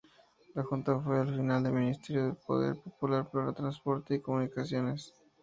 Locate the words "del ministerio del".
1.61-2.35